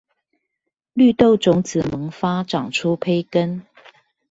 [0.95, 3.63] 綠豆種子萌發長出胚根